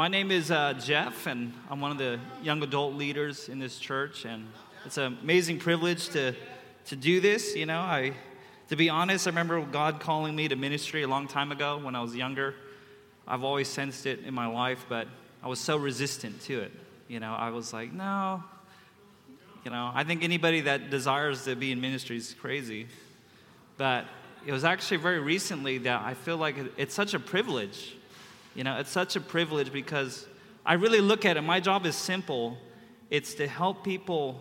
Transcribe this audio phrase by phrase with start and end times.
[0.00, 3.78] My name is uh, Jeff, and I'm one of the young adult leaders in this
[3.78, 4.24] church.
[4.24, 4.46] And
[4.86, 6.34] it's an amazing privilege to,
[6.86, 7.54] to do this.
[7.54, 8.14] You know, I,
[8.70, 11.94] to be honest, I remember God calling me to ministry a long time ago when
[11.94, 12.54] I was younger.
[13.28, 15.06] I've always sensed it in my life, but
[15.42, 16.72] I was so resistant to it.
[17.06, 18.42] You know, I was like, no.
[19.66, 22.86] You know, I think anybody that desires to be in ministry is crazy.
[23.76, 24.06] But
[24.46, 27.96] it was actually very recently that I feel like it's such a privilege.
[28.54, 30.26] You know, it's such a privilege because
[30.66, 31.42] I really look at it.
[31.42, 32.58] My job is simple
[33.10, 34.40] it's to help people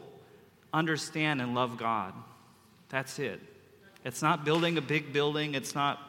[0.71, 2.13] understand and love God.
[2.89, 3.39] That's it.
[4.05, 5.99] It's not building a big building, it's not,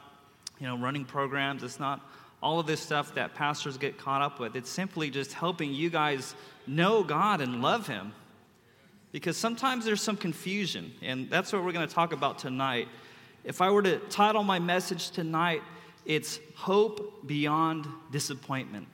[0.58, 2.00] you know, running programs, it's not
[2.42, 4.56] all of this stuff that pastors get caught up with.
[4.56, 6.34] It's simply just helping you guys
[6.66, 8.12] know God and love Him.
[9.12, 12.86] Because sometimes there's some confusion, and that's what we're going to talk about tonight.
[13.42, 15.62] If I were to title my message tonight,
[16.04, 18.86] it's Hope Beyond Disappointment.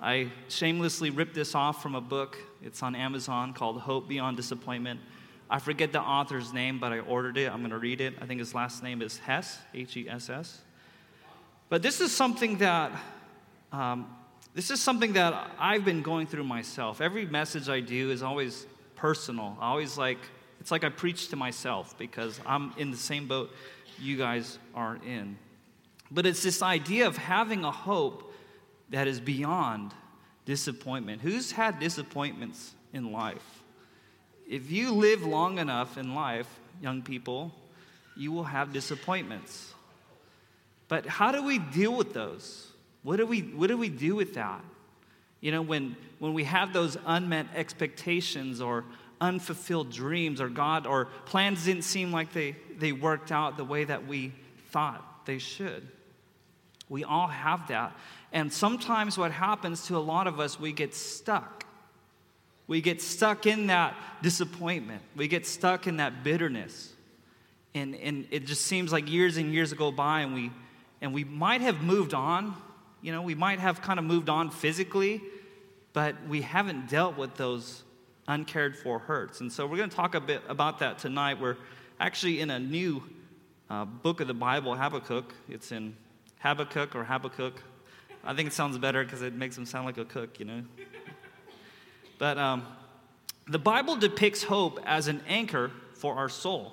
[0.00, 2.38] I shamelessly ripped this off from a book.
[2.62, 5.00] It's on Amazon called Hope Beyond Disappointment.
[5.50, 7.50] I forget the author's name, but I ordered it.
[7.50, 8.14] I'm going to read it.
[8.20, 10.60] I think his last name is Hess, H E S S.
[11.68, 12.92] But this is something that
[13.72, 14.14] um,
[14.54, 17.00] this is something that I've been going through myself.
[17.00, 19.56] Every message I do is always personal.
[19.60, 20.18] I always like
[20.60, 23.50] it's like I preach to myself because I'm in the same boat
[23.98, 25.38] you guys are in.
[26.10, 28.32] But it's this idea of having a hope
[28.90, 29.92] that is beyond
[30.44, 31.20] disappointment.
[31.20, 33.62] Who's had disappointments in life?
[34.48, 36.48] If you live long enough in life,
[36.80, 37.52] young people,
[38.16, 39.74] you will have disappointments.
[40.88, 42.68] But how do we deal with those?
[43.02, 44.64] What do we, what do, we do with that?
[45.40, 48.84] You know, when, when we have those unmet expectations or
[49.20, 53.84] unfulfilled dreams or God or plans didn't seem like they, they worked out the way
[53.84, 54.32] that we
[54.70, 55.86] thought they should.
[56.88, 57.96] We all have that.
[58.32, 61.64] And sometimes what happens to a lot of us, we get stuck.
[62.66, 65.02] We get stuck in that disappointment.
[65.16, 66.92] We get stuck in that bitterness.
[67.74, 70.50] And, and it just seems like years and years go by and we,
[71.00, 72.54] and we might have moved on.
[73.00, 75.22] You know, we might have kind of moved on physically,
[75.92, 77.82] but we haven't dealt with those
[78.26, 79.40] uncared for hurts.
[79.40, 81.40] And so we're going to talk a bit about that tonight.
[81.40, 81.56] We're
[82.00, 83.02] actually in a new
[83.70, 85.32] uh, book of the Bible, Habakkuk.
[85.48, 85.96] It's in
[86.40, 87.54] Habakkuk or Habakkuk.
[88.24, 90.62] I think it sounds better because it makes him sound like a cook, you know.
[92.18, 92.66] But um,
[93.46, 96.72] the Bible depicts hope as an anchor for our soul.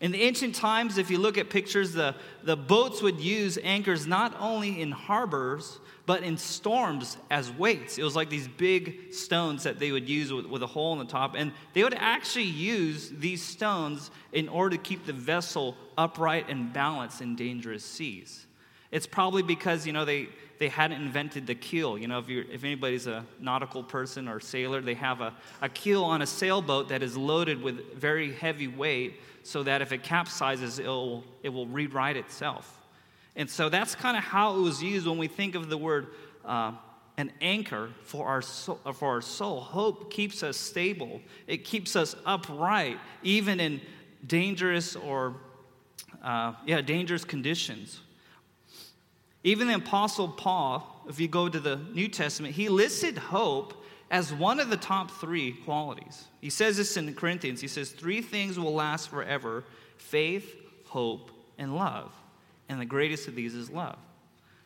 [0.00, 4.06] In the ancient times, if you look at pictures, the, the boats would use anchors
[4.06, 7.98] not only in harbors, but in storms as weights.
[7.98, 10.98] It was like these big stones that they would use with, with, a hole in
[10.98, 11.34] the top.
[11.36, 16.72] And they would actually use these stones in order to keep the vessel upright and
[16.72, 18.46] balanced in dangerous seas.
[18.90, 20.28] It's probably because, you know, they,
[20.58, 21.96] they hadn't invented the keel.
[21.96, 25.68] You know, if, you're, if anybody's a nautical person or sailor, they have a, a
[25.68, 30.02] keel on a sailboat that is loaded with very heavy weight so that if it
[30.02, 32.78] capsizes, it will, it will rewrite itself.
[33.36, 36.08] And so that's kind of how it was used when we think of the word
[36.44, 36.72] uh,
[37.16, 39.60] an anchor for our, soul, for our soul.
[39.60, 43.80] Hope keeps us stable, it keeps us upright, even in
[44.26, 45.36] dangerous or,
[46.22, 48.00] uh, yeah, dangerous conditions.
[49.42, 54.32] Even the Apostle Paul, if you go to the New Testament, he listed hope as
[54.32, 56.24] one of the top three qualities.
[56.40, 57.60] He says this in Corinthians.
[57.60, 59.64] He says, Three things will last forever
[59.96, 60.56] faith,
[60.86, 62.12] hope, and love
[62.70, 63.98] and the greatest of these is love.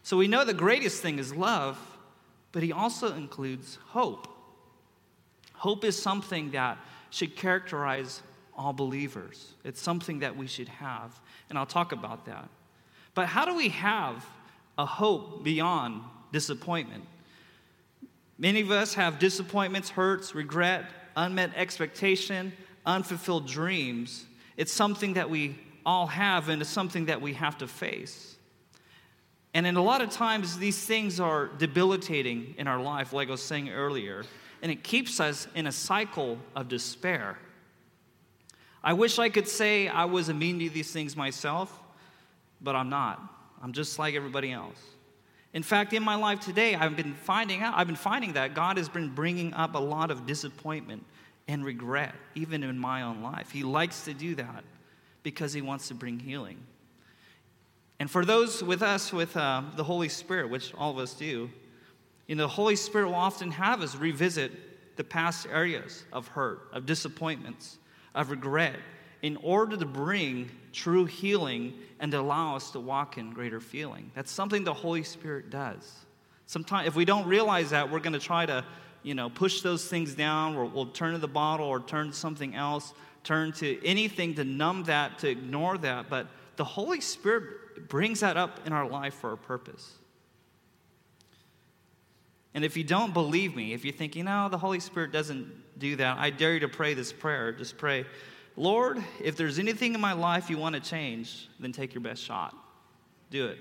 [0.03, 1.79] So we know the greatest thing is love,
[2.53, 4.29] but he also includes hope.
[5.55, 6.77] Hope is something that
[7.09, 8.23] should characterize
[8.57, 11.19] all believers, it's something that we should have,
[11.49, 12.49] and I'll talk about that.
[13.15, 14.25] But how do we have
[14.79, 16.03] a hope beyond
[16.33, 17.05] disappointment?
[18.39, 20.87] Many of us have disappointments, hurts, regret,
[21.17, 22.53] unmet expectation,
[22.85, 24.25] unfulfilled dreams.
[24.57, 28.37] It's something that we all have and it's something that we have to face.
[29.53, 33.33] And in a lot of times, these things are debilitating in our life, like I
[33.33, 34.25] was saying earlier,
[34.63, 37.39] and it keeps us in a cycle of despair.
[38.83, 41.81] I wish I could say I was immune to these things myself,
[42.61, 43.23] but I'm not.
[43.63, 44.79] I'm just like everybody else.
[45.53, 48.77] In fact, in my life today, I've been finding out, I've been finding that God
[48.77, 51.05] has been bringing up a lot of disappointment
[51.47, 53.51] and regret, even in my own life.
[53.51, 54.65] He likes to do that
[55.23, 56.59] because he wants to bring healing.
[58.01, 61.49] And for those with us with uh, the Holy Spirit, which all of us do,
[62.27, 66.69] you know, the Holy Spirit will often have us revisit the past areas of hurt,
[66.73, 67.79] of disappointments,
[68.15, 68.77] of regret,
[69.25, 74.11] in order to bring true healing and allow us to walk in greater feeling.
[74.15, 75.91] That's something the Holy Spirit does.
[76.45, 78.67] Sometimes, if we don't realize that, we're going to try to,
[79.03, 82.13] you know, push those things down, or we'll turn to the bottle or turn to
[82.13, 82.93] something else,
[83.23, 86.11] turn to anything to numb that, to ignore that.
[86.11, 86.27] But
[86.57, 89.91] the Holy Spirit brings that up in our life for a purpose.
[92.53, 95.79] And if you don't believe me, if you think, you know, the Holy Spirit doesn't
[95.79, 97.53] do that, I dare you to pray this prayer.
[97.53, 98.05] Just pray,
[98.57, 102.23] Lord, if there's anything in my life you want to change, then take your best
[102.23, 102.55] shot.
[103.31, 103.59] Do it.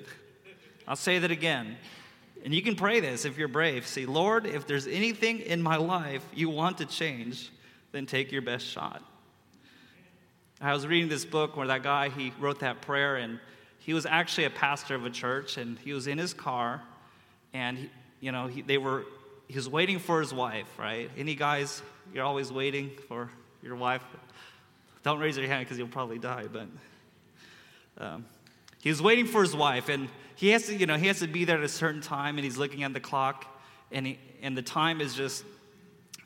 [0.87, 1.77] I'll say that again.
[2.43, 3.87] And you can pray this if you're brave.
[3.87, 7.51] Say, Lord, if there's anything in my life you want to change,
[7.91, 9.01] then take your best shot.
[10.59, 13.39] I was reading this book where that guy, he wrote that prayer, and
[13.79, 16.81] he was actually a pastor of a church, and he was in his car,
[17.53, 19.05] and he, you know, he, they were,
[19.47, 21.09] he was waiting for his wife, right?
[21.17, 21.81] Any guys,
[22.13, 23.29] you're always waiting for
[23.61, 24.03] your wife?
[25.03, 26.67] Don't raise your hand because you'll probably die, but
[27.97, 28.25] um,
[28.81, 31.27] he was waiting for his wife, and he has to, you know, he has to
[31.27, 33.45] be there at a certain time, and he's looking at the clock,
[33.91, 35.44] and, he, and the time is just,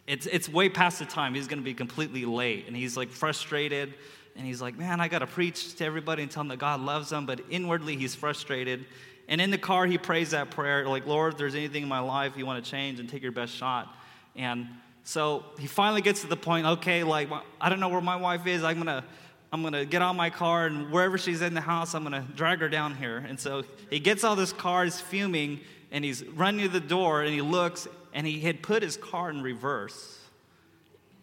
[0.06, 1.34] it's, it's way past the time.
[1.34, 3.94] He's going to be completely late, and he's like frustrated,
[4.36, 6.80] and he's like, man, I got to preach to everybody and tell them that God
[6.80, 8.86] loves them, but inwardly he's frustrated,
[9.28, 12.00] and in the car, he prays that prayer, like, Lord, if there's anything in my
[12.00, 13.94] life you want to change, and take your best shot.
[14.36, 14.68] And
[15.08, 17.30] so he finally gets to the point, okay, like,
[17.62, 18.64] I don't know where my wife is.
[18.64, 19.04] I'm going to.
[19.50, 22.60] I'm gonna get out my car and wherever she's in the house, I'm gonna drag
[22.60, 23.20] her down here.
[23.30, 27.22] And so he gets out this car, he's fuming, and he's running to the door
[27.22, 30.20] and he looks and he had put his car in reverse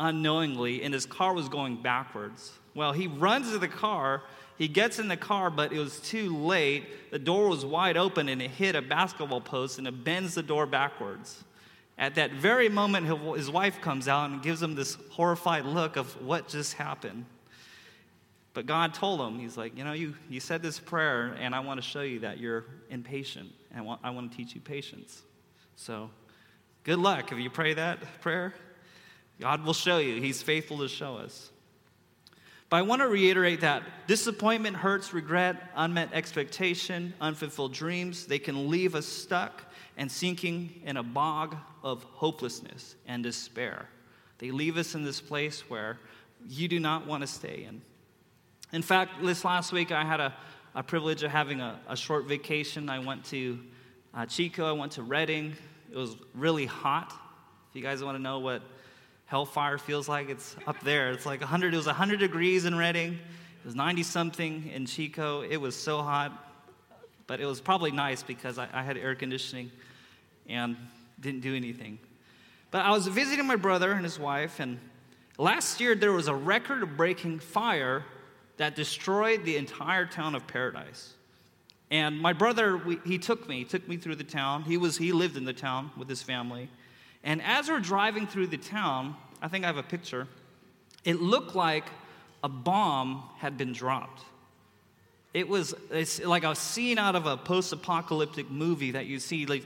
[0.01, 2.51] unknowingly, and his car was going backwards.
[2.75, 4.23] Well, he runs to the car
[4.57, 7.11] he gets in the car, but it was too late.
[7.11, 10.43] The door was wide open and it hit a basketball post and it bends the
[10.43, 11.43] door backwards.
[11.96, 13.06] At that very moment,
[13.37, 17.26] his wife comes out and gives him this horrified look of what just happened.
[18.52, 21.61] But God told him, He's like, You know, you, you said this prayer, and I
[21.61, 24.61] want to show you that you're impatient, and I want, I want to teach you
[24.61, 25.23] patience.
[25.76, 26.11] So,
[26.85, 28.55] good luck if you pray that prayer.
[29.41, 30.20] God will show you.
[30.20, 31.50] He's faithful to show us.
[32.70, 38.70] But I want to reiterate that disappointment, hurts, regret, unmet expectation, unfulfilled dreams, they can
[38.70, 39.64] leave us stuck
[39.96, 43.89] and sinking in a bog of hopelessness and despair.
[44.39, 46.01] They leave us in this place where
[46.49, 47.83] you do not want to stay in.
[48.73, 50.35] In fact, this last week I had a,
[50.75, 52.89] a privilege of having a, a short vacation.
[52.89, 53.61] I went to
[54.15, 55.55] uh, Chico, I went to Redding.
[55.93, 57.13] It was really hot.
[57.71, 58.63] If you guys want to know what
[59.27, 60.31] hellfire feels like.
[60.31, 61.11] It's up there.
[61.11, 63.13] It's like 100, it was 100 degrees in Redding.
[63.13, 65.43] It was 90 something in Chico.
[65.43, 66.33] It was so hot,
[67.27, 69.71] but it was probably nice because I, I had air conditioning
[70.49, 70.77] and
[71.25, 71.99] didn't do anything.
[72.71, 74.79] But I was visiting my brother and his wife, and
[75.38, 78.05] last year there was a record breaking fire
[78.59, 81.15] that destroyed the entire town of Paradise.
[81.91, 84.62] And my brother, we, he took me, he took me through the town.
[84.62, 86.69] He was, he lived in the town with his family.
[87.25, 90.29] And as we're driving through the town, I think I have a picture,
[91.05, 91.85] it looked like
[92.43, 94.23] a bomb had been dropped.
[95.32, 99.47] It was it's like a scene out of a post apocalyptic movie that you see.
[99.47, 99.65] Like,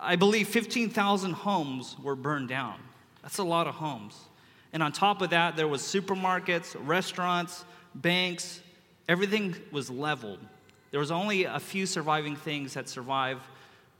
[0.00, 2.78] I believe 15,000 homes were burned down.
[3.22, 4.18] That's a lot of homes.
[4.72, 7.64] And on top of that, there was supermarkets, restaurants,
[7.94, 8.60] banks,
[9.08, 10.40] everything was leveled.
[10.90, 13.42] There was only a few surviving things that survived.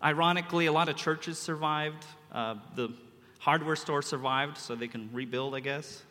[0.03, 2.05] Ironically, a lot of churches survived.
[2.33, 2.91] Uh, the
[3.39, 6.03] hardware store survived, so they can rebuild, I guess.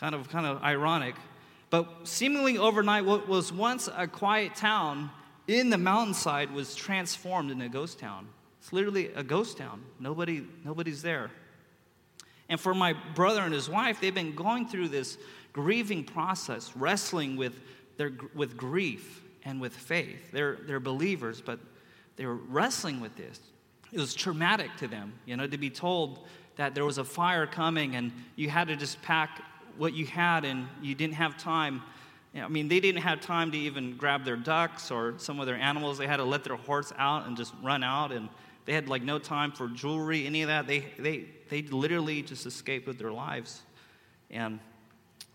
[0.00, 1.14] Kind of, kind of ironic.
[1.68, 5.10] But seemingly overnight, what was once a quiet town
[5.48, 8.28] in the mountainside was transformed into a ghost town.
[8.66, 9.80] It's literally a ghost town.
[10.00, 11.30] Nobody, nobody's there.
[12.48, 15.18] And for my brother and his wife, they've been going through this
[15.52, 17.60] grieving process, wrestling with,
[17.96, 20.32] their, with grief and with faith.
[20.32, 21.60] They're, they're believers, but
[22.16, 23.38] they're wrestling with this
[23.92, 27.46] it was traumatic to them, you know, to be told that there was a fire
[27.46, 29.40] coming and you had to just pack
[29.76, 31.82] what you had and you didn't have time.
[32.34, 35.54] I mean, they didn't have time to even grab their ducks or some of their
[35.54, 35.98] animals.
[35.98, 38.28] They had to let their horse out and just run out, and
[38.66, 40.66] they had like no time for jewelry, any of that.
[40.66, 43.62] They, they, they literally just escaped with their lives.
[44.30, 44.58] And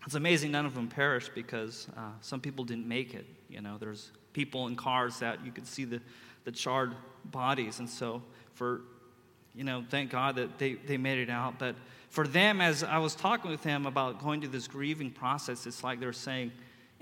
[0.04, 3.26] it's amazing none of them perished because uh, some people didn't make it.
[3.48, 6.00] You know, there's people in cars that you could see the,
[6.44, 7.78] the charred bodies.
[7.78, 8.22] And so
[8.54, 8.82] for,
[9.54, 11.58] you know, thank God that they, they made it out.
[11.58, 11.76] But
[12.10, 15.82] for them, as I was talking with them about going to this grieving process, it's
[15.82, 16.52] like they're saying,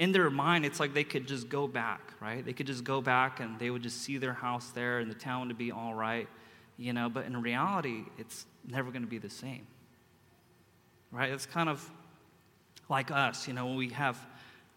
[0.01, 2.43] in their mind, it's like they could just go back, right?
[2.43, 5.15] They could just go back and they would just see their house there and the
[5.15, 6.27] town would be all right,
[6.79, 7.11] you know.
[7.11, 9.67] But in reality, it's never going to be the same,
[11.13, 11.31] right?
[11.31, 11.89] It's kind of
[12.89, 14.19] like us, you know, when we have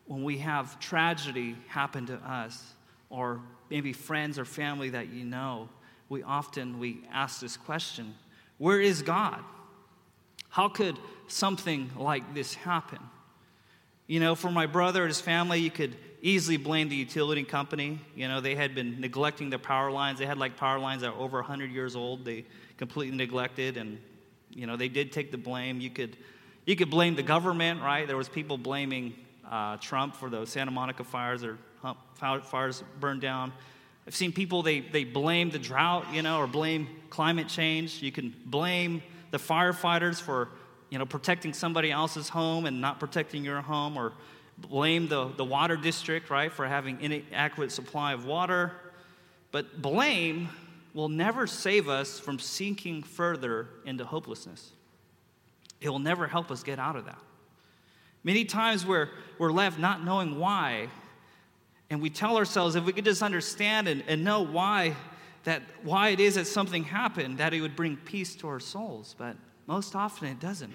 [0.06, 2.74] when we have tragedy happen to us,
[3.10, 3.40] or
[3.70, 5.70] maybe friends or family that you know,
[6.10, 8.14] we often we ask this question,
[8.58, 9.40] where is God?
[10.50, 13.00] How could something like this happen?
[14.08, 18.00] You know, for my brother and his family, you could easily blame the utility company.
[18.16, 20.20] You know, they had been neglecting the power lines.
[20.20, 22.26] They had like power lines that were over 100 years old.
[22.26, 22.46] They
[22.78, 24.00] completely neglected, and
[24.50, 25.80] you know, they did take the blame.
[25.80, 26.18] You could,
[26.66, 28.08] you could blame the government, right?
[28.08, 29.14] There was people blaming
[29.50, 31.58] uh, Trump for the Santa Monica fires or
[32.16, 33.52] fires burned down.
[34.08, 38.02] I've seen people they they blame the drought, you know, or blame climate change.
[38.02, 40.50] You can blame the firefighters for
[40.94, 44.14] you know protecting somebody else's home and not protecting your home, or
[44.60, 48.72] blame the, the water district, right, for having inadequate supply of water.
[49.52, 50.50] But blame
[50.94, 54.70] will never save us from sinking further into hopelessness.
[55.82, 57.18] It will never help us get out of that.
[58.24, 59.10] Many times we're,
[59.40, 60.90] we're left not knowing why,
[61.90, 64.96] and we tell ourselves if we could just understand and, and know why
[65.46, 69.16] that why it is that something happened, that it would bring peace to our souls.
[69.18, 70.74] But most often it doesn't.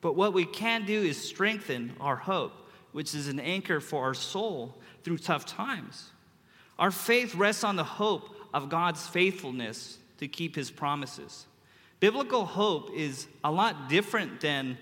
[0.00, 2.52] But what we can do is strengthen our hope,
[2.92, 6.10] which is an anchor for our soul through tough times.
[6.78, 11.46] Our faith rests on the hope of God's faithfulness to keep his promises.
[12.00, 14.78] Biblical hope is a lot different than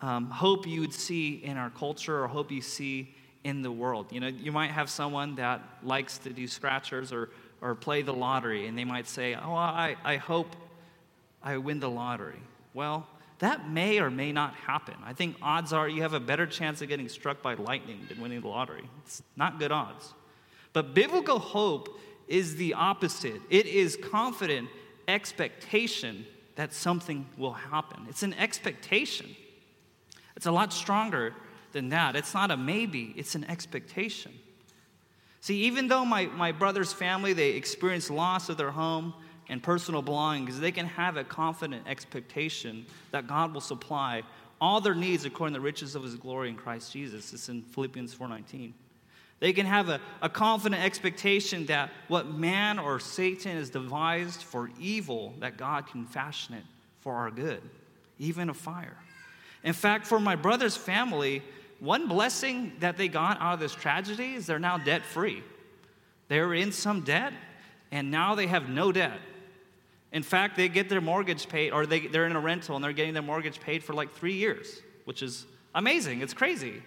[0.00, 4.06] um, hope you would see in our culture or hope you see in the world.
[4.12, 7.30] You know, you might have someone that likes to do scratchers or,
[7.60, 10.54] or play the lottery, and they might say, Oh, I, I hope
[11.42, 12.40] I win the lottery.
[12.74, 13.06] Well,
[13.38, 14.94] that may or may not happen.
[15.04, 18.20] I think odds are you have a better chance of getting struck by lightning than
[18.20, 18.88] winning the lottery.
[19.04, 20.12] It's not good odds.
[20.72, 24.68] But biblical hope is the opposite it is confident
[25.08, 28.06] expectation that something will happen.
[28.08, 29.34] It's an expectation.
[30.36, 31.34] It's a lot stronger
[31.72, 32.16] than that.
[32.16, 34.32] It's not a maybe, it's an expectation.
[35.40, 39.14] See, even though my, my brother's family, they experienced loss of their home,
[39.50, 44.22] and personal belongings, they can have a confident expectation that God will supply
[44.60, 47.32] all their needs according to the riches of his glory in Christ Jesus.
[47.34, 48.72] It's in Philippians 4:19.
[49.40, 54.70] They can have a, a confident expectation that what man or Satan has devised for
[54.78, 56.64] evil, that God can fashion it
[57.00, 57.62] for our good,
[58.18, 58.98] even a fire.
[59.64, 61.42] In fact, for my brother's family,
[61.80, 65.42] one blessing that they got out of this tragedy is they're now debt free.
[66.28, 67.32] They were in some debt,
[67.90, 69.18] and now they have no debt.
[70.12, 72.92] In fact, they get their mortgage paid, or they, they're in a rental and they're
[72.92, 76.20] getting their mortgage paid for like three years, which is amazing.
[76.20, 76.82] It's crazy.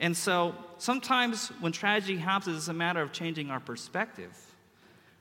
[0.00, 4.36] And so sometimes when tragedy happens, it's a matter of changing our perspective.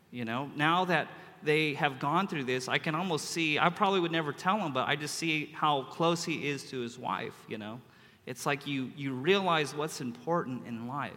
[0.09, 1.07] You know, now that
[1.43, 4.73] they have gone through this, I can almost see, I probably would never tell him,
[4.73, 7.79] but I just see how close he is to his wife, you know.
[8.25, 11.11] It's like you, you realize what's important in life.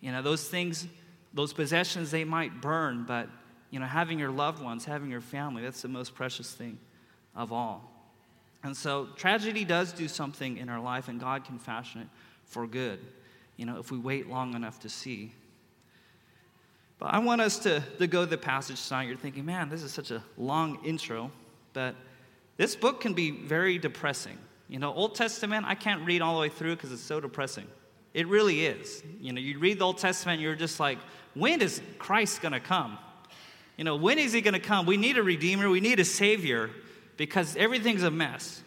[0.00, 0.86] You know, those things,
[1.34, 3.28] those possessions, they might burn, but
[3.70, 6.78] you know, having your loved ones, having your family, that's the most precious thing
[7.34, 7.90] of all.
[8.62, 12.08] And so tragedy does do something in our life, and God can fashion it
[12.44, 13.00] for good,
[13.56, 15.32] you know, if we wait long enough to see.
[16.98, 19.08] But I want us to, to go to the passage tonight.
[19.08, 21.30] You're thinking, man, this is such a long intro,
[21.72, 21.94] but
[22.58, 24.36] this book can be very depressing.
[24.68, 27.66] You know, Old Testament, I can't read all the way through because it's so depressing.
[28.12, 29.02] It really is.
[29.20, 30.98] You know, you read the Old Testament, you're just like,
[31.34, 32.98] when is Christ going to come?
[33.80, 34.84] You know, when is he going to come?
[34.84, 36.68] We need a redeemer, we need a savior
[37.16, 38.62] because everything's a mess.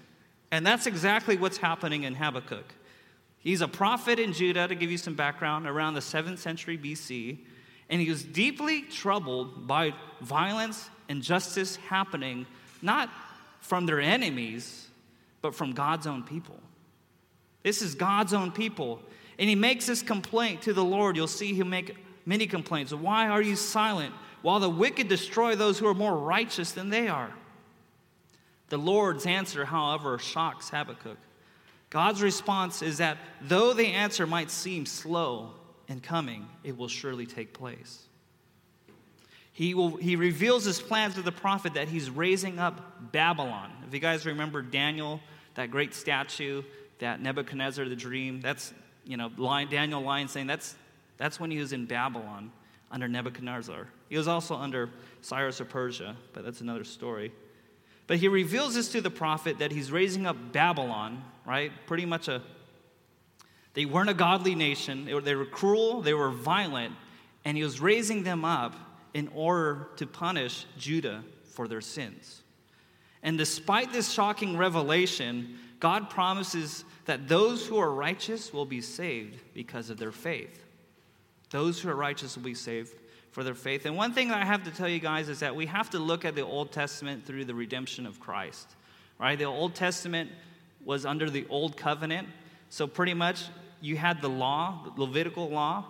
[0.50, 2.74] And that's exactly what's happening in Habakkuk.
[3.38, 7.38] He's a prophet in Judah, to give you some background, around the 7th century BC,
[7.91, 12.48] and he was deeply troubled by violence and justice happening,
[12.82, 13.08] not
[13.62, 14.88] from their enemies,
[15.43, 16.60] but from God's own people.
[17.62, 19.00] This is God's own people.
[19.38, 21.15] And he makes this complaint to the Lord.
[21.15, 22.91] You'll see him make many complaints.
[22.91, 24.15] Why are you silent?
[24.43, 27.33] While the wicked destroy those who are more righteous than they are.
[28.69, 31.17] The Lord's answer, however, shocks Habakkuk.
[31.89, 35.51] God's response is that though the answer might seem slow
[35.88, 38.03] in coming, it will surely take place.
[39.53, 43.71] He, will, he reveals his plans to the prophet that he's raising up Babylon.
[43.88, 45.21] If you guys remember Daniel,
[45.55, 46.63] that great statue
[47.00, 48.73] that Nebuchadnezzar, the dream, that's,
[49.05, 49.29] you know,
[49.69, 50.75] Daniel lying saying that's,
[51.17, 52.51] that's when he was in Babylon
[52.93, 53.88] under Nebuchadnezzar.
[54.07, 57.33] He was also under Cyrus of Persia, but that's another story.
[58.05, 61.71] But he reveals this to the prophet that he's raising up Babylon, right?
[61.88, 62.41] Pretty much a.
[63.73, 66.93] They weren't a godly nation, they were, they were cruel, they were violent,
[67.43, 68.75] and he was raising them up
[69.15, 72.43] in order to punish Judah for their sins.
[73.23, 79.41] And despite this shocking revelation, God promises that those who are righteous will be saved
[79.55, 80.62] because of their faith.
[81.53, 82.95] Those who are righteous will be saved
[83.31, 83.86] for their faith.
[83.86, 86.00] And one thing that I have to tell you guys is that we have to
[86.00, 88.67] look at the Old Testament through the redemption of Christ.
[89.19, 89.38] Right?
[89.38, 90.31] The Old Testament
[90.83, 92.27] was under the old covenant.
[92.69, 93.43] So pretty much
[93.81, 95.86] you had the law, the Levitical law,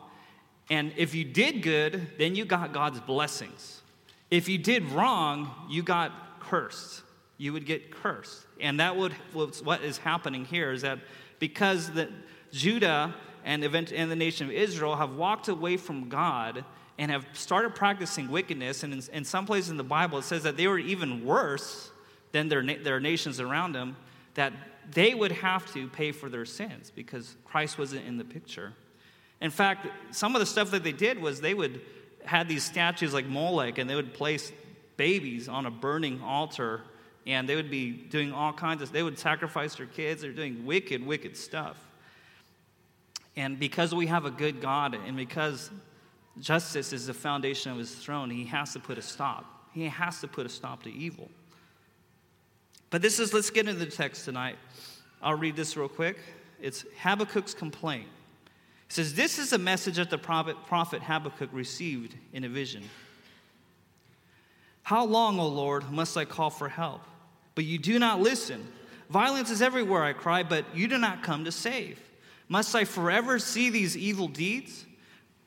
[0.69, 3.81] and if you did good, then you got God's blessings.
[4.29, 7.03] If you did wrong, you got cursed.
[7.37, 8.45] You would get cursed.
[8.59, 10.99] And that would what is happening here is that
[11.39, 12.09] because the
[12.51, 16.63] Judah and, event, and the nation of Israel have walked away from God
[16.97, 18.83] and have started practicing wickedness.
[18.83, 21.91] And in, in some places in the Bible, it says that they were even worse
[22.31, 23.95] than their, their nations around them,
[24.35, 24.53] that
[24.91, 28.73] they would have to pay for their sins because Christ wasn't in the picture.
[29.41, 31.81] In fact, some of the stuff that they did was they would
[32.25, 34.51] had these statues like Molech, and they would place
[34.97, 36.81] babies on a burning altar,
[37.25, 38.91] and they would be doing all kinds of.
[38.91, 40.21] They would sacrifice their kids.
[40.21, 41.77] They're doing wicked, wicked stuff.
[43.35, 45.71] And because we have a good God, and because
[46.39, 49.45] justice is the foundation of his throne, he has to put a stop.
[49.73, 51.29] He has to put a stop to evil.
[52.89, 54.57] But this is, let's get into the text tonight.
[55.21, 56.17] I'll read this real quick.
[56.61, 58.07] It's Habakkuk's complaint.
[58.87, 62.83] It says, This is a message that the prophet, prophet Habakkuk received in a vision.
[64.83, 67.01] How long, O Lord, must I call for help?
[67.55, 68.67] But you do not listen.
[69.09, 71.99] Violence is everywhere, I cry, but you do not come to save.
[72.53, 74.85] Must I forever see these evil deeds?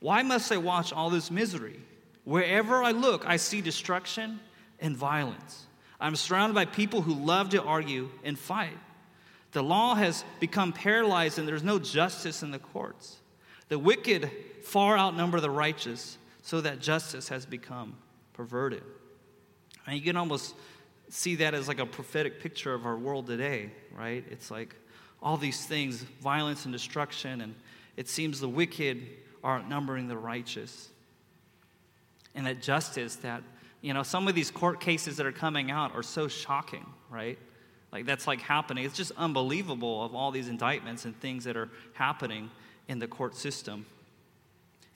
[0.00, 1.78] Why must I watch all this misery?
[2.25, 4.40] Wherever I look, I see destruction
[4.80, 5.66] and violence.
[6.00, 8.76] I'm surrounded by people who love to argue and fight.
[9.52, 13.20] The law has become paralyzed and there's no justice in the courts.
[13.68, 14.28] The wicked
[14.64, 17.94] far outnumber the righteous, so that justice has become
[18.32, 18.82] perverted.
[19.86, 20.56] And you can almost
[21.08, 24.25] see that as like a prophetic picture of our world today, right?
[24.28, 24.75] It's like
[25.23, 27.54] all these things violence and destruction, and
[27.96, 29.02] it seems the wicked
[29.42, 30.88] are outnumbering the righteous.
[32.35, 33.42] And that justice, that,
[33.80, 37.38] you know, some of these court cases that are coming out are so shocking, right?
[37.92, 38.85] Like that's like happening.
[38.85, 42.50] It's just unbelievable of all these indictments and things that are happening
[42.88, 43.86] in the court system.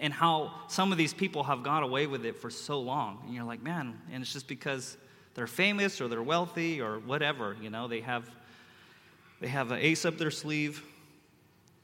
[0.01, 3.23] And how some of these people have got away with it for so long.
[3.25, 4.97] And you're like, man, and it's just because
[5.35, 8.29] they're famous or they're wealthy or whatever, you know, they have
[9.41, 10.83] they have an ace up their sleeve,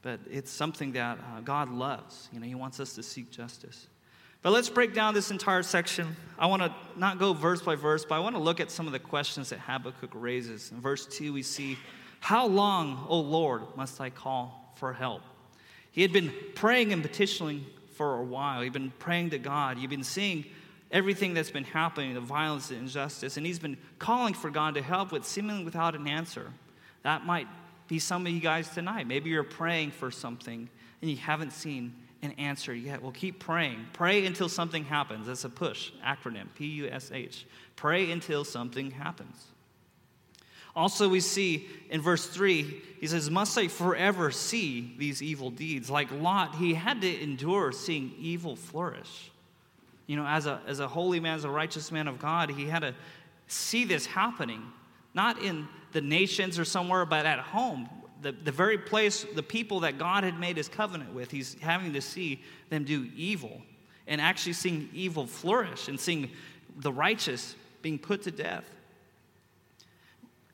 [0.01, 2.29] but it's something that uh, God loves.
[2.31, 3.87] You know, He wants us to seek justice.
[4.43, 6.15] But let's break down this entire section.
[6.37, 8.85] I want to not go verse by verse, but I want to look at some
[8.85, 10.71] of the questions that Habakkuk raises.
[10.71, 11.77] In verse 2, we see,
[12.19, 15.23] How long, O Lord, must I call for help?
[15.91, 17.65] He had been praying and petitioning
[17.95, 18.61] for a while.
[18.61, 19.79] He'd been praying to God.
[19.79, 20.45] You've been seeing
[20.91, 24.81] everything that's been happening, the violence, the injustice, and he's been calling for God to
[24.81, 26.51] help with seemingly without an answer.
[27.03, 27.47] That might
[27.87, 29.07] be some of you guys tonight.
[29.07, 30.69] Maybe you're praying for something
[31.01, 33.01] and you haven't seen an answer yet.
[33.01, 33.85] Well, keep praying.
[33.93, 35.27] Pray until something happens.
[35.27, 37.45] That's a push acronym, P U S H.
[37.75, 39.45] Pray until something happens.
[40.75, 45.89] Also, we see in verse 3, he says, Must I forever see these evil deeds?
[45.89, 49.31] Like Lot, he had to endure seeing evil flourish.
[50.05, 52.65] You know, as a, as a holy man, as a righteous man of God, he
[52.65, 52.93] had to
[53.47, 54.61] see this happening,
[55.17, 57.89] not in the nations or somewhere, but at home.
[58.21, 61.91] The, the very place, the people that God had made his covenant with, he's having
[61.93, 63.61] to see them do evil
[64.07, 66.31] and actually seeing evil flourish and seeing
[66.77, 68.63] the righteous being put to death.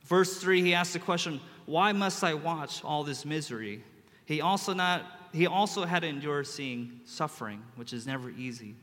[0.05, 3.83] Verse 3, he asks the question, Why must I watch all this misery?
[4.25, 8.75] He also, not, he also had to endure seeing suffering, which is never easy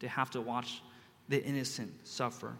[0.00, 0.82] to have to watch
[1.28, 2.56] the innocent suffer.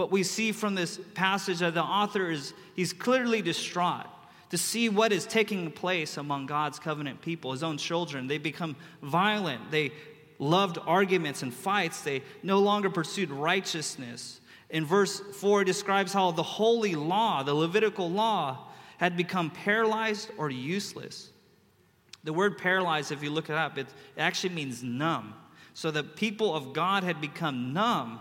[0.00, 4.06] What we see from this passage that the author is, he's clearly distraught
[4.48, 8.26] to see what is taking place among God's covenant people, his own children.
[8.26, 9.70] They become violent.
[9.70, 9.92] They
[10.38, 12.00] loved arguments and fights.
[12.00, 14.40] They no longer pursued righteousness.
[14.70, 20.30] In verse 4, it describes how the holy law, the Levitical law, had become paralyzed
[20.38, 21.28] or useless.
[22.24, 25.34] The word paralyzed, if you look it up, it actually means numb.
[25.74, 28.18] So the people of God had become numb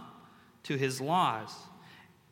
[0.64, 1.56] to his laws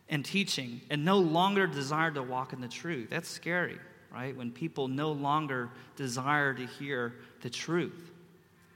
[0.09, 3.09] and teaching and no longer desire to walk in the truth.
[3.09, 3.77] That's scary,
[4.13, 4.35] right?
[4.35, 8.11] When people no longer desire to hear the truth.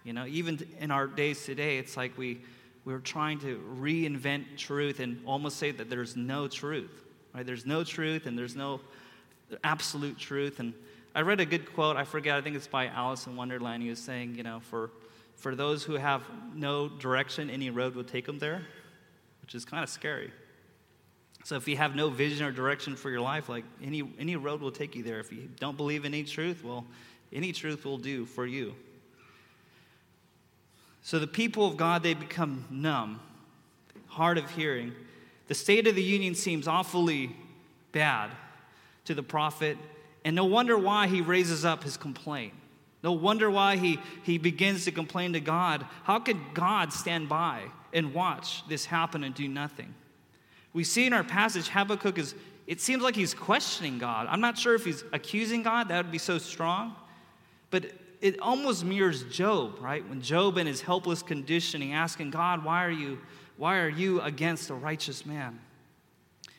[0.03, 2.41] You know, even in our days today, it's like we,
[2.85, 7.45] we're trying to reinvent truth and almost say that there's no truth, right?
[7.45, 8.81] There's no truth and there's no
[9.63, 10.59] absolute truth.
[10.59, 10.73] And
[11.13, 13.83] I read a good quote, I forget, I think it's by Alice in Wonderland.
[13.83, 14.89] He was saying, you know, for,
[15.35, 16.23] for those who have
[16.55, 18.63] no direction, any road will take them there
[19.51, 20.31] which is kind of scary.
[21.43, 24.61] So if you have no vision or direction for your life, like any, any road
[24.61, 25.19] will take you there.
[25.19, 26.85] If you don't believe in any truth, well,
[27.33, 28.75] any truth will do for you.
[31.01, 33.19] So the people of God, they become numb,
[34.07, 34.93] hard of hearing.
[35.47, 37.35] The state of the union seems awfully
[37.91, 38.29] bad
[39.05, 39.77] to the prophet,
[40.23, 42.53] and no wonder why he raises up his complaint.
[43.03, 45.87] No wonder why he, he begins to complain to God.
[46.03, 49.95] How could God stand by and watch this happen and do nothing?
[50.73, 52.35] We see in our passage, Habakkuk is,
[52.67, 54.27] it seems like he's questioning God.
[54.29, 56.95] I'm not sure if he's accusing God, that would be so strong.
[57.69, 60.07] But it almost mirrors Job, right?
[60.07, 63.19] When Job in his helpless conditioning asking God, why are you,
[63.57, 65.59] why are you against a righteous man?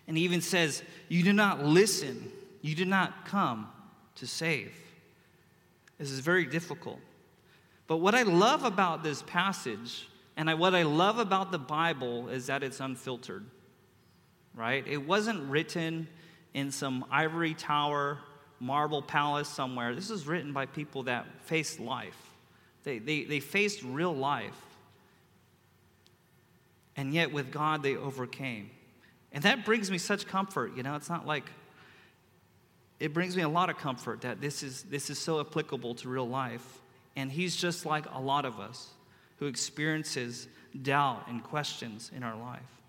[0.08, 3.68] And he even says, You do not listen, you do not come
[4.16, 4.74] to save.
[5.98, 6.98] This is very difficult.
[7.86, 12.28] But what I love about this passage and I, what I love about the Bible
[12.28, 13.44] is that it's unfiltered,
[14.54, 14.86] right?
[14.86, 16.08] It wasn't written
[16.54, 18.18] in some ivory tower,
[18.60, 19.94] marble palace somewhere.
[19.94, 22.16] This is written by people that faced life,
[22.84, 24.60] they, they, they faced real life.
[26.94, 28.70] And yet, with God, they overcame.
[29.32, 30.76] And that brings me such comfort.
[30.76, 31.44] You know, it's not like
[33.00, 36.08] it brings me a lot of comfort that this is, this is so applicable to
[36.08, 36.80] real life.
[37.16, 38.90] And he's just like a lot of us
[39.38, 40.46] who experiences
[40.82, 42.81] doubt and questions in our life.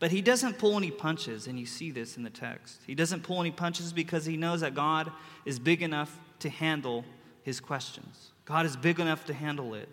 [0.00, 2.80] But he doesn't pull any punches, and you see this in the text.
[2.86, 5.10] He doesn't pull any punches because he knows that God
[5.44, 7.04] is big enough to handle
[7.42, 8.32] his questions.
[8.44, 9.88] God is big enough to handle it.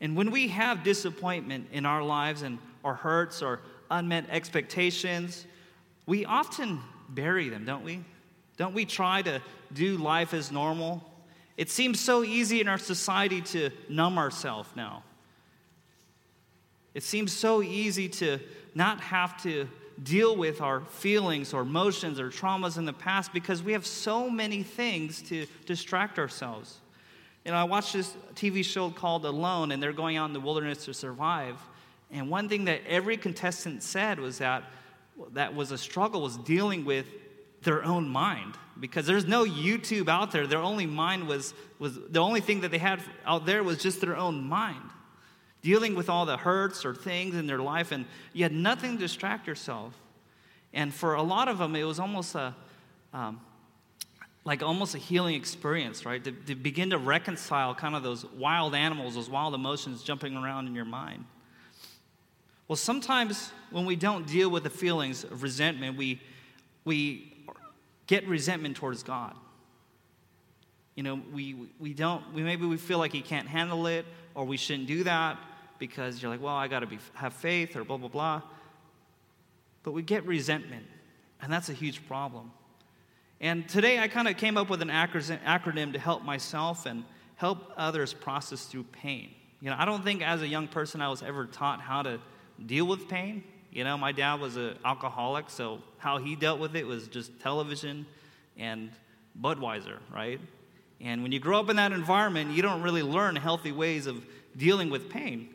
[0.00, 5.46] And when we have disappointment in our lives and our hurts or unmet expectations,
[6.06, 8.04] we often bury them, don't we?
[8.56, 9.40] Don't we try to
[9.72, 11.02] do life as normal?
[11.56, 15.02] It seems so easy in our society to numb ourselves now.
[16.94, 18.38] It seems so easy to
[18.74, 19.68] not have to
[20.02, 24.30] deal with our feelings or emotions or traumas in the past because we have so
[24.30, 26.78] many things to distract ourselves.
[27.44, 30.40] You know, I watched this TV show called Alone, and they're going out in the
[30.40, 31.56] wilderness to survive.
[32.10, 34.64] And one thing that every contestant said was that
[35.32, 37.06] that was a struggle was dealing with
[37.62, 40.46] their own mind because there's no YouTube out there.
[40.46, 44.00] Their only mind was, was the only thing that they had out there was just
[44.00, 44.90] their own mind.
[45.62, 48.98] Dealing with all the hurts or things in their life, and you had nothing to
[48.98, 49.92] distract yourself.
[50.72, 52.54] And for a lot of them, it was almost a,
[53.12, 53.40] um,
[54.44, 56.22] like almost a healing experience, right?
[56.24, 60.66] To, to begin to reconcile kind of those wild animals, those wild emotions jumping around
[60.66, 61.26] in your mind.
[62.66, 66.22] Well, sometimes when we don't deal with the feelings of resentment, we,
[66.84, 67.34] we
[68.06, 69.34] get resentment towards God.
[70.94, 74.44] You know, we, we don't, we, maybe we feel like He can't handle it, or
[74.44, 75.36] we shouldn't do that
[75.80, 78.42] because you're like, well, I got to be have faith, or blah, blah, blah.
[79.82, 80.86] But we get resentment,
[81.42, 82.52] and that's a huge problem.
[83.40, 87.02] And today I kind of came up with an acronym to help myself and
[87.36, 89.30] help others process through pain.
[89.60, 92.20] You know, I don't think as a young person I was ever taught how to
[92.64, 93.42] deal with pain.
[93.72, 97.40] You know, my dad was an alcoholic, so how he dealt with it was just
[97.40, 98.04] television
[98.58, 98.90] and
[99.40, 100.40] Budweiser, right?
[101.00, 104.22] And when you grow up in that environment, you don't really learn healthy ways of
[104.56, 105.48] dealing with pain.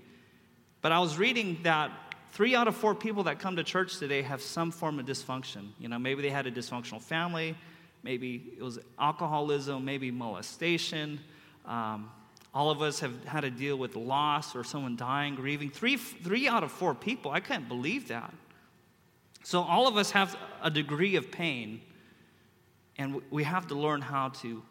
[0.86, 1.89] But I was reading that
[2.34, 5.69] three out of four people that come to church today have some form of dysfunction.
[5.80, 7.56] You know, maybe they had a dysfunctional family,
[8.04, 11.19] maybe it was alcoholism, maybe molestation,
[11.65, 12.12] um,
[12.54, 15.71] all of us have had to deal with loss or someone dying, grieving.
[15.71, 18.32] Three, three out of four people, I can't believe that.
[19.41, 21.82] So, all of us have a degree of pain,
[22.95, 24.62] and we have to learn how to,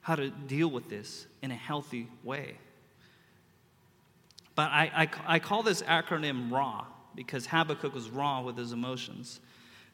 [0.00, 2.56] how to deal with this in a healthy way.
[4.60, 9.40] But I, I, I call this acronym RAW because Habakkuk was raw with his emotions.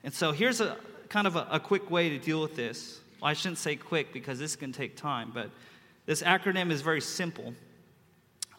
[0.03, 0.77] And so, here's a
[1.09, 2.99] kind of a, a quick way to deal with this.
[3.23, 5.53] Well, I shouldn't say quick because this can take time, but
[6.05, 7.55] this acronym is very simple.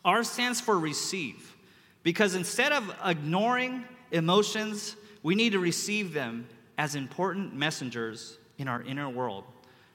[0.05, 1.57] R stands for receive,
[2.03, 8.81] because instead of ignoring emotions, we need to receive them as important messengers in our
[8.81, 9.43] inner world.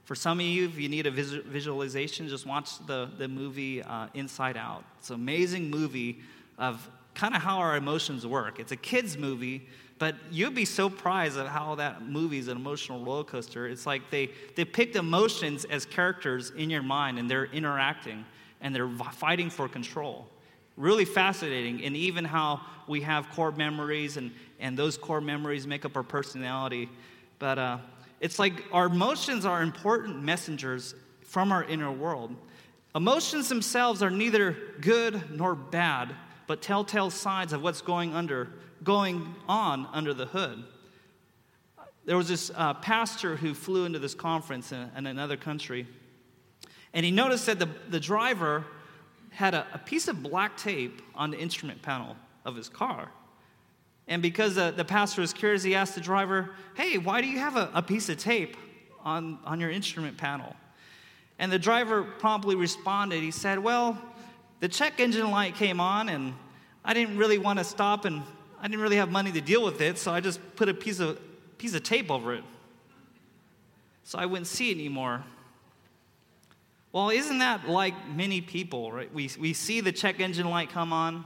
[0.05, 4.09] For some of you, if you need a visualization, just watch the, the movie uh,
[4.15, 4.85] Inside Out.
[4.99, 6.21] It's an amazing movie
[6.59, 8.59] of kind of how our emotions work.
[8.59, 12.57] It's a kid's movie, but you'd be so surprised at how that movie is an
[12.57, 13.69] emotional roller coaster.
[13.69, 18.25] It's like they depict emotions as characters in your mind and they're interacting
[18.61, 20.27] and they're fighting for control.
[20.77, 25.85] Really fascinating, and even how we have core memories and, and those core memories make
[25.85, 26.89] up our personality.
[27.39, 27.79] But uh,
[28.23, 30.95] it's like our emotions are important messengers
[31.27, 32.35] from our inner world.
[32.95, 36.15] Emotions themselves are neither good nor bad,
[36.47, 38.49] but telltale signs of what's going under
[38.85, 40.63] going on under the hood.
[42.05, 45.87] There was this uh, pastor who flew into this conference in, in, another country,
[46.93, 48.65] and he noticed that the, the driver
[49.31, 53.11] had a, a piece of black tape on the instrument panel of his car.
[54.13, 57.39] And because the, the pastor was curious, he asked the driver, Hey, why do you
[57.39, 58.59] have a, a piece of tape
[59.03, 60.55] on, on your instrument panel?
[61.39, 63.23] And the driver promptly responded.
[63.23, 63.97] He said, Well,
[64.61, 66.35] the check engine light came on, and
[66.85, 68.23] I didn't really want to stop, and
[68.61, 71.01] I didn't really have money to deal with it, so I just put a piece
[71.01, 71.19] of,
[71.57, 72.45] piece of tape over it.
[74.05, 75.25] So I wouldn't see it anymore.
[76.93, 79.11] Well, isn't that like many people, right?
[79.15, 81.25] We, we see the check engine light come on,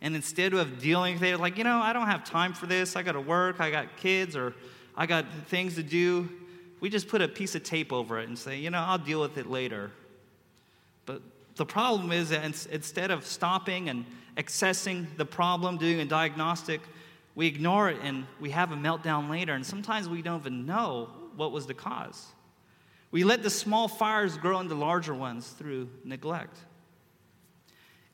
[0.00, 2.94] and instead of dealing with it, like, you know, I don't have time for this.
[2.94, 4.54] I got to work, I got kids, or
[4.96, 6.28] I got things to do.
[6.80, 9.20] We just put a piece of tape over it and say, you know, I'll deal
[9.20, 9.90] with it later.
[11.06, 11.22] But
[11.56, 14.04] the problem is that instead of stopping and
[14.36, 16.80] accessing the problem, doing a diagnostic,
[17.34, 19.54] we ignore it and we have a meltdown later.
[19.54, 22.26] And sometimes we don't even know what was the cause.
[23.10, 26.56] We let the small fires grow into larger ones through neglect.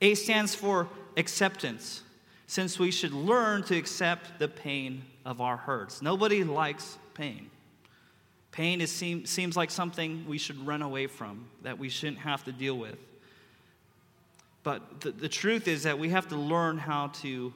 [0.01, 2.03] A stands for acceptance,
[2.47, 6.03] since we should learn to accept the pain of our hurts.
[6.03, 7.51] Nobody likes pain.
[8.53, 12.45] Pain is, seem, seems like something we should run away from, that we shouldn't have
[12.45, 12.99] to deal with.
[14.63, 17.53] But the, the truth is that we have to learn how to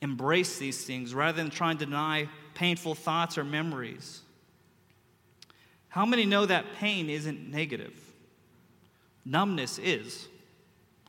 [0.00, 4.22] embrace these things rather than trying to deny painful thoughts or memories.
[5.88, 7.92] How many know that pain isn't negative?
[9.24, 10.28] Numbness is.